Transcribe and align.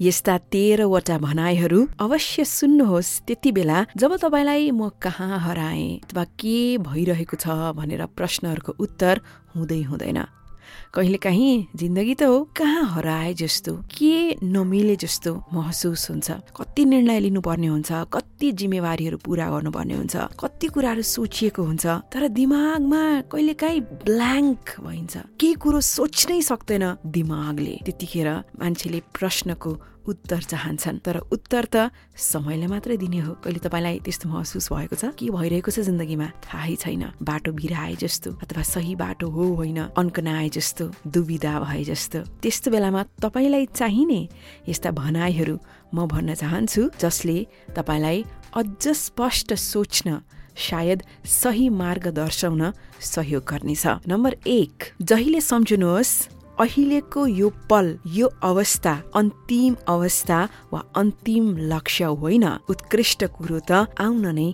यस्ता 0.00 0.36
तेह्रवटा 0.52 1.18
भनाइहरू 1.18 1.80
अवश्य 2.00 2.44
सुन्नुहोस् 2.44 3.12
त्यति 3.26 3.50
बेला 3.52 3.84
जब 3.96 4.16
तपाईँलाई 4.16 4.70
म 4.70 4.88
कहाँ 5.02 5.38
हराएँ 5.38 6.00
अथवा 6.04 6.24
के 6.40 6.56
भइरहेको 6.78 7.36
छ 7.36 7.74
भनेर 7.74 8.06
प्रश्नहरूको 8.16 8.72
उत्तर 8.78 9.20
हुँदै 9.56 9.82
हुँदैन। 9.82 10.37
कहिलेकाहीँ 10.94 11.66
जिन्दगी 11.76 12.14
त 12.14 12.22
हो 12.22 12.36
कहाँ 12.56 12.84
हराए 12.94 13.32
जस्तो 13.34 13.72
के 13.90 14.36
नमिले 14.42 14.96
जस्तो 14.96 15.32
महसुस 15.52 16.10
हुन्छ। 16.10 16.30
कति 16.56 16.84
निर्णय 16.84 17.20
लिनुपर्ने 17.20 17.66
हुन्छ 17.66 17.90
कति 18.12 18.52
जिम्मेवारीहरू 18.58 19.18
पुरा 19.24 19.46
गर्नुपर्ने 19.50 19.94
हुन्छ 19.94 20.16
कति 20.40 20.66
कुराहरू 20.74 21.02
सोचिएको 21.02 21.62
हुन्छ 21.62 21.86
तर 22.12 22.28
दिमागमा 22.28 23.02
कहिलेकाहीँ 23.32 23.80
ब्ल्याङ्क 24.06 24.64
भइन्छ। 24.80 25.14
केही 25.40 25.54
कुरो 25.62 25.80
सोच्नै 25.80 26.40
सक्दैन 26.42 26.84
दिमागले। 27.06 27.74
त्यतिखेर 27.84 28.28
मान्छेले 28.60 29.00
प्रश्नको 29.14 29.70
उत्तर 30.08 30.40
चाहन्छन्। 30.40 30.98
तर 31.04 31.16
उत्तर 31.28 31.64
त 31.68 31.76
समयले 32.16 32.66
मात्रै 32.66 32.96
दिने 32.96 33.20
हो। 33.20 33.32
कहिले 33.44 33.60
तपाईँलाई 33.60 34.00
त्यस्तो 34.00 34.28
महसुस 34.28 34.72
भएको 34.72 34.96
छ? 34.96 35.04
के 35.12 35.28
भइरहेको 35.28 35.70
छ 35.70 35.84
जिन्दगीमा? 35.84 36.28
थाहै 36.40 36.76
छैन। 36.76 37.04
बाटो 37.20 37.52
बिराए 37.52 37.94
जस्तो 38.00 38.40
अथवा 38.40 38.62
सही 38.64 38.94
बाटो 38.96 39.28
हो 39.28 39.44
होइन? 39.60 39.92
अन्कनाए 39.92 40.48
जस्तो 40.48 40.84
दुविधा 41.06 41.54
भए 41.60 41.84
जस्तो। 41.84 42.18
त्यस्तो 42.42 42.68
बेलामा 42.70 43.02
तपाईँलाई 43.20 43.66
चाहिने 43.76 44.20
यस्ता 44.68 44.90
भनाइहरू 44.90 45.56
म 45.94 46.06
भन्न 46.08 46.34
चाहन्छु 46.34 46.82
जसले 47.00 47.38
तपाईँलाई 47.76 48.24
अझ 48.56 48.88
स्पष्ट 48.88 49.54
सोच्न 49.54 50.20
सायद 50.58 51.02
सही 51.24 51.68
मार्ग 51.68 52.06
दर्शाउन 52.16 52.72
सहयोग 53.00 53.44
गर्नेछ। 53.44 53.86
नम्बर 54.08 54.32
एक 54.46 54.74
जहिले 55.02 55.40
सम्झनुहोस् 55.40 56.37
अहिलेको 56.60 57.26
यो 57.26 57.48
पल 57.70 57.86
यो 58.06 58.26
अवस्था 58.42 58.92
अन्तिम 59.14 59.76
अवस्था 59.88 60.38
वा 60.72 60.80
अन्तिम 60.96 61.44
लक्ष्य 61.70 62.04
होइन? 62.04 62.46
उत्कृष्ट 62.68 63.24
कुरो 63.36 63.58
त 63.70 63.86
आउन 63.98 64.26
नै 64.34 64.48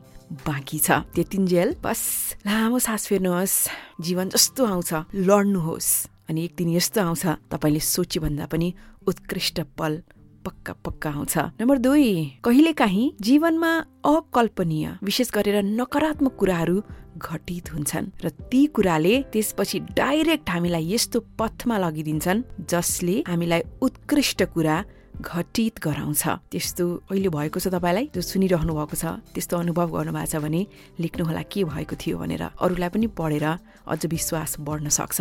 बाँकी 0.47 0.79
छ। 0.79 0.91
त्यतिन्जेल 1.15 1.77
बस 1.85 2.01
लामो 2.47 2.79
सास 2.79 3.07
फेर्नुहोस्। 3.09 3.57
जीवन 4.01 4.29
जस्तो 4.29 4.65
आउँछ। 4.65 4.93
लड्नुहोस्। 5.15 5.91
अनि 6.29 6.45
एक 6.45 6.53
दिन 6.59 6.69
यस्तो 6.77 7.01
आउँछ 7.01 7.25
तपाईँले 7.53 7.81
सोचेभन्दा 7.81 8.47
पनि 8.47 8.69
उत्कृष्ट 9.07 9.61
पल 9.79 10.03
पक्का 10.45 10.73
पक्का 10.85 11.11
आउँछ। 11.11 11.35
नम्बर 11.61 11.79
दुई 11.79 12.41
कहिले 12.45 12.73
काहीँ 12.73 13.13
जीवनमा 13.21 13.73
अकल्पनीय 14.05 14.99
विशेष 15.03 15.31
गरेर 15.33 15.57
नकारात्मक 15.65 16.37
कुराहरू 16.37 16.77
घटित 17.19 17.73
हुन्छन् 17.73 18.07
र 18.25 18.29
ती 18.51 18.67
कुराले 18.75 19.15
त्यसपछि 19.33 19.79
डाइरेक्ट 19.95 20.51
हामीलाई 20.51 20.85
यस्तो 20.93 21.21
पथमा 21.39 21.77
लगिदिन्छन् 21.79 22.43
जसले 22.71 23.17
हामीलाई 23.29 23.63
उत्कृष्ट 23.83 24.43
कुरा 24.55 24.77
घटित 25.15 25.79
गराउँछ। 25.79 26.23
त्यस्तो 26.51 26.85
अहिले 27.11 27.29
भएको 27.31 27.61
छ 27.61 27.71
तपाईँलाई? 27.71 28.11
जो 28.15 28.21
सुनिरहनु 28.21 28.73
भएको 28.75 28.97
छ 28.99 29.05
त्यस्तो 29.31 29.55
अनुभव 29.57 29.89
गर्नु 29.95 30.13
भएको 30.13 30.27
छ 30.27 30.43
भने 30.43 30.67
लेख्नुहोला 30.99 31.43
के 31.47 31.65
भएको 31.65 31.95
थियो 31.95 32.19
भनेर। 32.19 32.43
अरूलाई 32.59 32.89
पनि 32.91 33.07
पढेर 33.15 33.47
अझ 33.87 34.01
विश्वास 34.07 34.59
बढ्न 34.59 34.89
सक्छ। 34.91 35.21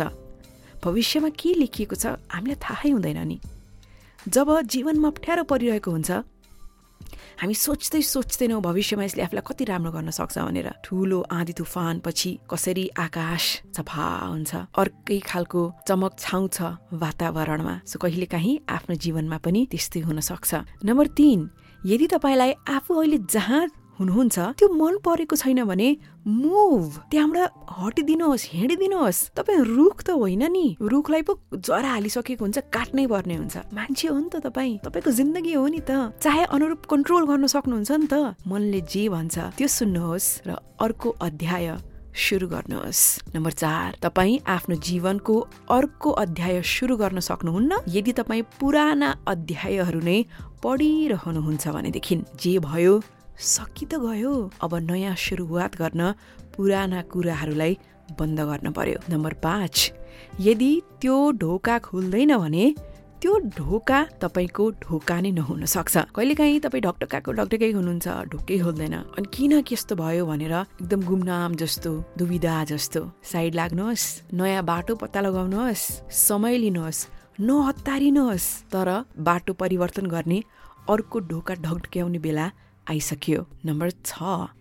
भविष्यमा 0.82 1.28
के 1.30 1.54
लेखिएको 1.54 1.94
छ 1.94 2.18
हामीलाई 2.26 2.58
थाहै 2.58 2.90
हुँदैन 2.90 3.20
नि। 3.22 3.38
जब 4.28 4.48
जीवनमा 4.66 5.08
अप्ठ्यारो 5.08 5.44
परिरहेको 5.46 5.90
हुन्छ 5.90 6.10
हामी 7.40 7.54
सोच्दै 7.54 8.02
सोच्दैनौँ 8.02 8.60
भविष्यमा 8.62 9.04
यसले 9.04 9.22
आफूलाई 9.22 9.44
कति 9.46 9.64
राम्रो 9.64 9.90
गर्न 9.92 10.10
सक्छ 10.10 10.38
भनेर 10.38 10.68
ठुलो 10.84 11.18
आँधी 11.30 11.52
तुफान 11.52 11.98
पछि 12.06 12.30
कसरी 12.50 12.84
आकाश 12.96 13.44
सफा 13.76 14.06
हुन्छ 14.30 14.52
अर्कै 14.78 15.18
खालको 15.18 15.62
चमक 15.88 16.12
छाउँछ 16.18 16.56
वातावरणमा। 16.94 17.74
सो 17.86 17.98
कहिले 17.98 18.26
काहीँ 18.30 18.58
आफ्नो 18.68 18.94
जीवनमा 18.96 19.38
पनि 19.44 19.66
त्यस्तै 19.70 20.00
हुन 20.06 20.20
सक्छ। 20.20 20.50
नम्बर 20.86 21.06
तिन 21.18 21.40
यदि 21.86 22.06
तपाईँलाई 22.14 22.52
आफू 22.70 22.92
अहिले 22.94 23.18
जहाँ 23.28 23.62
हुनुहुन्छ 23.98 24.38
त्यो 24.58 24.66
मन 24.74 24.94
परेको 25.04 25.36
छैन 25.36 25.64
भने 25.64 25.88
मुभ 26.26 26.88
त्यहाँबाट 27.10 27.50
हटिदिनुहोस् 27.78 28.44
हिँडिदिनुहोस्। 28.50 29.18
तपाईँ 29.38 29.62
रुख 29.62 30.02
त 30.02 30.10
होइन 30.10 30.44
नि। 30.50 30.66
रुखलाई 30.82 31.22
पो 31.22 31.32
जरा 31.54 31.88
हालिसकेको 31.94 32.42
हुन्छ 32.44 32.58
काट्नै 32.74 33.06
पर्ने 33.06 33.34
हुन्छ। 33.38 33.56
मान्छे 33.70 34.08
हो 34.08 34.18
नि 34.18 34.28
त 34.34 34.36
तपाईँ। 34.42 34.82
तपाईँको 34.82 35.10
जिन्दगी 35.10 35.52
हो 35.54 35.66
नि 35.70 35.80
त। 35.86 36.18
चाहे 36.18 36.44
अनुरूप 36.50 36.82
कन्ट्रोल 36.90 37.24
गर्न 37.30 37.46
सक्नुहुन्छ 37.46 37.90
नि 37.94 38.06
त। 38.10 38.14
मनले 38.42 38.80
जे 38.82 39.02
भन्छ 39.08 39.36
त्यो 39.54 39.68
सुन्नुहोस् 39.68 40.28
र 40.46 40.50
अर्को 40.82 41.08
अध्याय 41.22 41.66
सुरु 42.14 42.46
गर्नुहोस्। 42.46 43.00
नम्बर 43.34 43.52
चार 43.52 43.98
तपाईँ 44.02 44.42
आफ्नो 44.46 44.74
जीवनको 44.76 45.34
अर्को 45.70 46.10
अध्याय 46.14 46.62
सुरु 46.62 46.94
गर्न 46.96 47.18
सक्नुहुन्न। 47.20 47.72
यदि 47.88 48.12
तपाईँ 48.12 48.42
पुराना 48.58 49.08
अध्यायहरू 49.26 50.00
नै 50.00 50.18
पढिरहनुहुन्छ 50.62 51.64
भनेदेखि 51.68 52.14
जे 52.38 52.58
भयो 52.58 52.94
सकि 53.38 53.86
त 53.86 53.98
गयो 53.98 54.32
अब 54.62 54.74
नयाँ 54.90 55.14
सुरुवात 55.16 55.76
गर्न 55.76 56.02
पुराना 56.54 57.00
कुराहरूलाई 57.12 57.72
बन्द 58.18 58.40
गर्न 58.40 58.72
पर्यो। 58.72 58.98
नम्बर 59.10 59.32
पाँच 59.42 59.74
यदि 60.40 60.72
त्यो 61.00 61.16
ढोका 61.42 61.78
खुल्दैन 61.78 62.36
भने 62.36 62.64
त्यो 63.20 63.32
ढोका 63.56 63.98
तपाईँको 64.22 64.64
ढोका 64.84 65.16
नै 65.20 65.30
नहुन 65.32 65.64
सक्छ। 65.64 66.12
कहिलेकाहीँ 66.14 66.60
तपाईँ 66.60 66.82
ढकढकाएको 66.84 67.30
ढकढकै 67.32 67.70
हुनुहुन्छ 67.72 68.06
ढोकै 68.30 68.56
खोल्दैन। 68.60 68.94
अनि 69.16 69.26
किन 69.32 69.52
त्यस्तो 69.64 69.94
भयो 69.96 70.26
भनेर 70.28 70.54
एकदम 70.54 71.00
गुमनाम 71.02 71.54
जस्तो 71.56 71.90
दुविधा 72.18 72.54
जस्तो। 72.70 73.00
साइड 73.24 73.54
लाग्नुहोस् 73.54 74.06
नयाँ 74.36 74.62
बाटो 74.62 74.94
पत्ता 75.00 75.20
लगाउनुहोस् 75.24 75.84
समय 76.12 76.54
लिनुहोस् 76.64 77.06
नहतारिनुहोस् 77.40 78.48
तर 78.70 78.88
बाटो 79.18 79.52
परिवर्तन 79.56 80.06
गर्ने 80.06 80.38
अर्को 80.92 81.16
ढोका 81.30 81.54
ढकढक्याउने 81.64 82.18
बेला 82.20 82.46
आइसक्यो। 82.90 83.40
नम्बर 83.64 83.90
छ। 84.04 84.14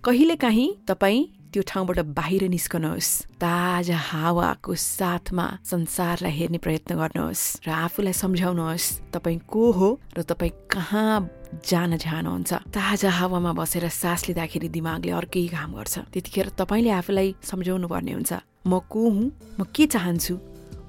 कहिले 0.03 0.35
काहीँ 0.35 0.69
तपाईँ 0.88 1.23
त्यो 1.53 1.61
ठाउँबाट 1.67 2.00
बाहिर 2.17 2.44
निस्कनुहोस्। 2.50 3.38
ताजा 3.38 3.97
हावाको 4.09 4.73
साथमा 4.73 5.45
संसारलाई 5.61 6.31
हेर्ने 6.31 6.57
प्रयत्न 6.57 6.95
गर्नुहोस् 6.95 7.67
र 7.67 7.69
आफूलाई 7.69 8.13
सम्झाउनुहोस् 8.13 8.88
तपाईँ 9.13 9.39
को 9.45 9.63
हो 9.72 9.89
र 10.17 10.22
तपाईँ 10.23 10.51
कहाँ 10.72 11.29
जान 11.62 11.97
चाहनुहुन्छ। 12.01 12.51
ताजा 12.73 13.09
हावामा 13.09 13.51
बसेर 13.53 13.85
सास 13.91 14.33
लिँदाखेरि 14.33 14.67
दिमागले 14.73 15.12
अर्कै 15.13 15.45
काम 15.53 15.72
गर्छ। 15.78 15.95
त्यतिखेर 16.09 16.47
तपाईँले 16.57 16.89
आफूलाई 16.89 17.28
सम्झाउनु 17.44 17.88
पर्ने 17.88 18.12
हुन्छ। 18.17 18.33
म 18.66 18.79
को 18.89 19.01
हुँ? 19.13 19.28
म 19.59 19.62
के 19.69 19.85
चाहन्छु? 19.94 20.33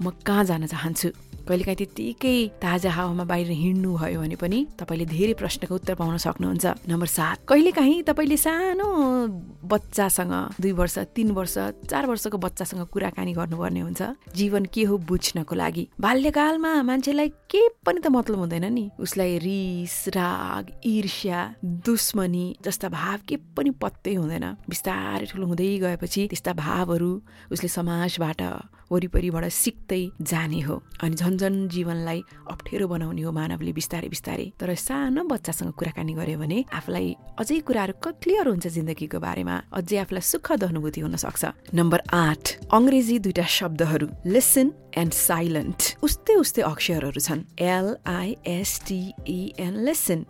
म 0.00 0.10
कहाँ 0.24 0.44
जान 0.48 0.66
चाहन्छु? 0.66 1.08
कहिलेकाहीँ 1.48 1.76
त्यत्तिकै 1.76 2.36
ताजा 2.64 2.90
हावामा 2.90 3.24
बाहिर 3.24 3.50
हिँड्नु 3.52 3.90
भयो 3.96 4.20
भने 4.20 4.36
पनि 4.36 4.58
तपाईँले 4.80 5.06
धेरै 5.06 5.34
प्रश्नको 5.40 5.74
उत्तर 5.74 5.94
पाउन 6.00 6.16
सक्नुहुन्छ। 6.16 6.64
नम्बर 6.88 7.08
सात 7.08 7.38
कहिलेकाहीँ 7.48 8.02
तपाईँले 8.08 8.36
सानो 8.36 8.88
बच्चासँग 9.64 10.34
दुई 10.60 10.72
वर्ष 10.72 10.96
तिन 11.14 11.30
वर्ष 11.36 11.56
चार 11.90 12.06
वर्षको 12.06 12.38
बच्चासँग 12.38 12.82
कुराकानी 12.92 13.32
गर्नुपर्ने 13.32 13.80
हुन्छ। 13.80 14.02
जीवन 14.34 14.64
के 14.72 14.82
हो 14.88 14.94
बुझ्नको 14.98 15.54
लागि? 15.54 15.84
बाल्यकालमा 16.00 16.72
मान्छेलाई 16.82 17.28
के 17.50 17.62
पनि 17.84 18.00
त 18.00 18.06
मतलब 18.08 18.38
हुँदैन 18.38 18.66
नि। 18.72 18.84
उसलाई 19.00 19.38
रिस 19.38 19.96
राग 20.16 20.64
ईर्ष्या 20.86 21.38
दुश्मनी 21.64 22.46
जस्ता 22.64 22.88
भाव 22.88 23.18
के 23.28 23.36
पनि 23.56 23.70
पत्तै 23.76 24.14
हुँदैन। 24.14 24.46
बिस्तारै 24.68 25.26
ठुलो 25.26 25.46
हुँदै 25.46 25.68
गएपछि 25.84 26.26
त्यस्ता 26.30 26.52
भावहरू 26.52 27.12
उसले 27.52 27.68
समाजबाट 27.68 28.42
वरिपरिबाट 28.90 29.44
सिक्दै 29.50 30.02
जाने 30.22 30.60
हो। 30.60 30.74
अनि 31.02 31.14
झन् 31.16 31.33
झन् 31.36 31.68
जीवनलाई 31.74 32.20
अप्ठ्यारो 32.52 32.86
बनाउने 32.88 33.22
हो 33.22 33.32
मानवले 33.38 33.72
बिस्तारै 33.78 34.08
बिस्तारै। 34.14 34.46
तर 34.60 34.74
सानो 34.74 35.22
बच्चासँग 35.32 35.72
कुराकानी 35.78 36.12
गर्यो 36.20 36.38
भने 36.38 36.58
आफूलाई 36.78 37.08
अझै 37.40 37.60
कुराहरू 37.68 37.94
क्लियर 38.22 38.46
हुन्छ 38.52 38.66
जिन्दगीको 38.76 39.18
बारेमा 39.26 39.54
अझै 39.78 39.96
आफूलाई 40.04 40.24
सुखद 40.32 40.62
अनुभूति 40.70 41.00
हुन 41.04 41.14
सक्छ 41.24 41.42
नम्बर 41.74 42.00
आठ 42.12 42.44
अङ्ग्रेजी 42.72 43.18
दुईटा 43.24 43.46
शब्दहरू 43.58 44.06
लिसन 44.34 44.66
एन्ड 45.00 45.12
साइलेन्ट 45.12 45.80
उस्तै 46.06 46.34
उस्तै 46.44 46.62
अक्षरहरू 46.62 47.20
छन्। 47.26 47.40
एलआइएसटिएन 47.74 49.74
लिसन 49.86 50.20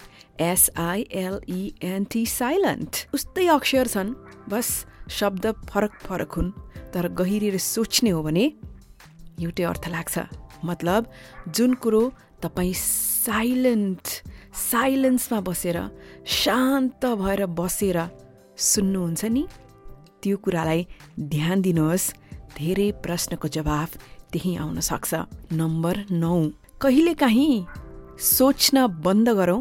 एसआइएलइएनटी 0.40 2.24
साइलेन्ट 2.26 2.92
उस्तै 3.14 3.46
अक्षर 3.58 3.86
छन्। 3.94 4.14
बस 4.48 4.68
शब्द 5.18 5.44
फरक 5.70 5.92
फरक 6.06 6.32
हुन्। 6.36 6.50
तर 6.92 7.08
गहिरेर 7.20 7.56
सोच्ने 7.58 8.10
हो 8.10 8.22
भने 8.22 8.44
एउटै 9.44 9.64
अर्थ 9.66 9.84
लाग्छ। 9.94 10.14
मतलब 10.64 11.10
जुन 11.48 11.74
कुरो 11.74 12.02
तपाईँ 12.42 12.72
साइलेन्ट 12.74 14.04
साइलेन्समा 14.70 15.40
बसेर 15.40 15.78
शान्त 16.26 17.06
भएर 17.20 17.46
बसेर 17.58 17.98
सुन्नुहुन्छ 18.56 19.24
नि 19.24 19.44
त्यो 20.22 20.36
कुरालाई 20.36 20.80
ध्यान 21.32 21.60
दिनुहोस्। 21.62 22.04
धेरै 22.56 22.88
प्रश्नको 23.04 23.48
जवाफ 23.48 23.90
त्यही 24.32 24.56
आउन 24.56 24.78
सक्छ। 24.80 25.12
नम्बर 25.52 25.96
नौ। 26.10 26.34
कहिले 26.80 27.14
काहीँ 27.14 27.66
सोच्न 28.18 28.86
बन्द 29.04 29.28
गरौँ। 29.28 29.60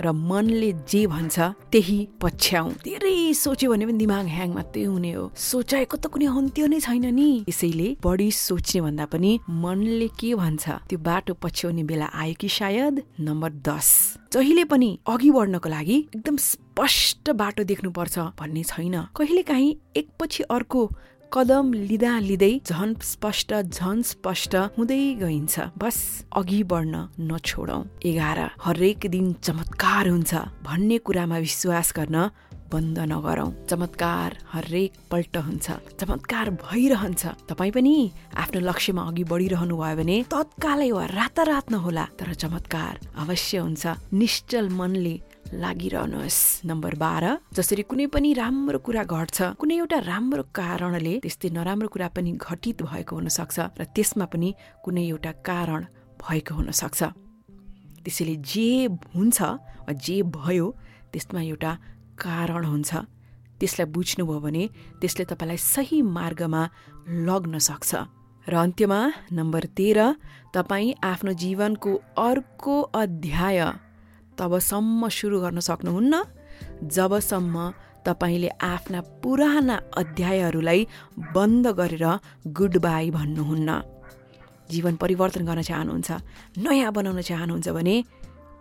र 0.00 0.12
मनले 0.12 0.70
जे 0.88 1.06
भन्छ 1.06 1.36
त्यही 1.72 1.98
पछ्याउ। 2.22 2.68
धेरै 2.84 3.32
सोच्यो 3.34 3.70
भने 3.70 3.84
पनि 3.86 3.98
दिमाग 3.98 4.26
ह्याङ 4.26 4.50
मात्रै 4.54 4.84
हुने 4.84 5.12
हो। 5.12 5.24
सोचाएको 5.36 5.96
त 5.96 6.06
कुनै 6.12 6.26
अन्त्य 6.26 6.66
नै 6.66 6.80
छैन 6.80 7.06
नि। 7.14 7.28
यसैले 7.48 7.88
बढी 8.02 8.28
सोच्ने 8.30 8.80
भन्दा 8.80 9.04
पनि 9.12 9.30
मनले 9.48 10.08
के 10.18 10.34
भन्छ 10.34 10.64
त्यो 10.90 10.98
बाटो 10.98 11.32
पछ्याउने 11.42 11.82
बेला 11.84 12.06
आयो 12.12 12.34
कि 12.40 12.48
सायद 12.48 12.94
नम्बर 13.20 13.50
दस। 13.62 13.88
जहिले 14.34 14.64
पनि 14.66 14.90
अघि 15.06 15.30
बढ्नको 15.30 15.68
लागि 15.68 15.96
एकदम 16.16 16.36
स्पष्ट 16.42 17.30
बाटो 17.30 17.62
देख्नुपर्छ 17.64 18.18
भन्ने 18.38 18.62
छैन। 18.64 18.96
कहिले 19.16 19.42
काहीँ 19.46 19.70
एकपछि 19.96 20.42
अर्को 20.50 20.80
कदम 21.34 21.72
लिँदा 21.74 22.18
लिँदै 22.22 22.50
झन 22.62 22.94
स्पष्ट 23.02 23.52
झन 23.66 24.02
स्पष्ट 24.06 24.54
हुँदै 24.78 25.02
गइन्छ। 25.18 25.54
बस 25.82 25.96
अघि 26.30 26.62
बढ्न 26.70 26.94
नछोडौ। 27.26 27.78
एघार 28.06 28.38
हरेक 28.62 29.06
दिन 29.10 29.32
चमत्कार 29.42 30.08
हुन्छ 30.08 30.32
भन्ने 30.62 30.98
कुरामा 31.02 31.38
विश्वास 31.46 31.92
गर्न 31.96 32.16
बन्द 32.70 32.98
नगरौँ। 33.10 33.50
चमत्कार 33.66 34.36
हरेक 34.52 34.92
पल्ट 35.10 35.36
हुन्छ। 35.46 35.66
चमत्कार 35.98 36.50
भइरहन्छ। 36.62 37.22
तपाईँ 37.50 37.74
पनि 37.74 37.94
आफ्नो 38.38 38.60
लक्ष्यमा 38.70 39.02
अघि 39.02 39.24
बढिरहनु 39.26 39.74
भयो 39.74 39.96
भने 39.98 40.16
तत्कालै 40.30 40.90
वा 40.94 41.04
रातारात 41.18 41.70
नहोला 41.74 42.04
तर 42.14 42.34
चमत्कार 42.42 42.94
अवश्य 43.26 43.58
हुन्छ। 43.58 43.84
निश्चल 44.14 44.68
मनले 44.70 45.14
लागिरहनुहोस् 45.62 46.42
नम्बर 46.66 46.94
बाह्र। 46.94 47.24
जसरी 47.54 47.82
कुनै 47.90 48.06
पनि 48.14 48.30
राम्रो 48.34 48.78
कुरा 48.86 49.02
घट्छ 49.06 49.38
कुनै 49.60 49.74
एउटा 49.78 49.98
राम्रो 50.10 50.42
कारणले 50.50 51.14
त्यस्तै 51.24 51.48
नराम्रो 51.56 51.88
कुरा 51.94 52.08
पनि 52.16 52.30
घटित 52.38 52.82
भएको 52.82 53.12
हुन 53.16 53.28
सक्छ 53.38 53.56
र 53.78 53.82
त्यसमा 53.94 54.26
पनि 54.32 54.48
कुनै 54.84 55.04
एउटा 55.14 55.32
कारण 55.48 55.80
भएको 56.18 56.52
हुन 56.58 56.68
सक्छ 56.80 57.00
त्यसैले 58.04 58.34
जे 58.42 58.68
हुन्छ 59.14 59.38
वा 59.86 59.92
जे 60.04 60.16
भयो 60.28 60.66
त्यसमा 61.12 61.40
एउटा 61.42 61.72
कारण 62.18 62.64
हुन्छ। 62.64 62.90
त्यसलाई 63.60 63.86
बुझ्नुभयो 63.94 64.38
भने 64.44 64.64
त्यसले 65.00 65.24
तपाईँलाई 65.30 65.58
सही 65.62 65.98
मार्गमा 66.16 66.62
लग्न 67.26 67.54
सक्छ। 67.58 67.90
र 68.46 68.52
अन्त्यमा 68.60 69.00
नम्बर 69.32 69.64
तेह्र 69.78 69.98
तपाईँ 70.52 70.98
आफ्नो 71.02 71.32
जीवनको 71.32 71.90
अर्को 72.18 72.74
अध्याय 72.92 73.58
तबसम्म 74.38 75.08
सुरु 75.08 75.40
गर्न 75.40 75.58
सक्नुहुन्न। 75.60 76.14
जबसम्म 76.96 77.56
तपाईँले 78.06 78.48
आफ्ना 78.62 79.00
पुराना 79.22 79.76
अध्यायहरूलाई 79.96 80.80
बन्द 81.34 81.66
गरेर 81.78 82.06
गुड 82.58 82.74
बाई 82.78 83.10
भन्नुहुन्न। 83.10 83.70
जीवन 84.70 84.94
परिवर्तन 84.96 85.44
गर्न 85.44 85.62
चाहनुहुन्छ 85.62 86.10
नयाँ 86.58 86.92
बनाउन 86.92 87.20
चाहनुहुन्छ 87.20 87.68
भने 87.68 87.96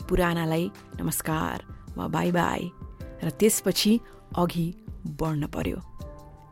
पुरानालाई 0.10 0.64
नमस्कार 1.00 1.58
वा 1.98 2.08
बाई 2.08 2.32
बाई 2.32 2.62
र 3.24 3.30
त्यसपछि 3.40 3.92
अघि 4.36 4.68
बढ्न 5.20 5.48
पर्यो। 5.48 5.80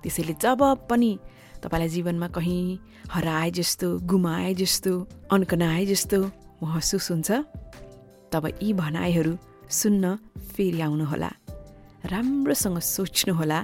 त्यसैले 0.03 0.33
जब 0.44 0.62
पनि 0.89 1.12
तपाईँलाई 1.63 1.89
जीवनमा 1.89 2.27
कहीँ 2.27 2.79
हराए 3.13 3.50
जस्तो 3.51 3.88
गुमाए 4.09 4.53
जस्तो 4.56 4.94
अन्कनाए 5.31 5.85
जस्तो 5.85 6.19
महसुस 6.63 7.12
हुन्छ 7.12 7.29
तब 8.31 8.45
यी 8.63 8.74
भनाइहरू 8.74 9.33
सुन्न 9.69 10.16
फेरि 10.56 10.81
आउनुहोला। 10.81 11.31
राम्रोसँग 12.12 12.80
सोच्नुहोला 12.80 13.60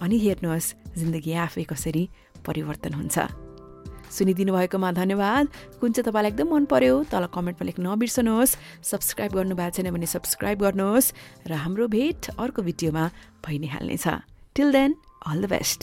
अनि 0.00 0.16
हेर्नुहोस् 0.18 0.74
जिन्दगी 0.98 1.32
आफै 1.44 1.64
कसरी 1.64 2.02
परिवर्तन 2.46 2.92
हुन्छ। 2.94 3.16
सुनिदिनु 4.12 4.52
भएकोमा 4.52 4.90
धन्यवाद। 4.92 5.44
कुन 5.80 5.92
चाहिँ 5.92 6.04
तपाईँलाई 6.04 6.30
एकदम 6.32 6.48
मन 6.52 6.64
पर्यो 6.68 6.94
तल 7.08 7.24
कमेन्टमा 7.32 7.64
लेख्न 7.64 7.82
नबिर्सनुहोस्। 7.88 8.56
सब्सक्राइब 8.84 9.32
गर्नु 9.32 9.54
भएको 9.56 9.72
छैन 9.76 9.88
भने 9.88 10.06
सब्सक्राइब 10.06 10.58
गर्नुहोस् 10.60 11.12
र 11.48 11.52
हाम्रो 11.64 11.88
भेट 11.88 12.36
अर्को 12.36 12.60
भिडियोमा 12.62 13.04
भइ 13.40 13.56
नै 13.58 13.68
हाल्नेछ। 13.72 14.06
Till 14.52 14.68
then 14.72 14.90
all 15.24 15.38
the 15.40 15.44
best 15.48 15.80